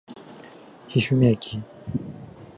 [0.89, 1.61] 十三駅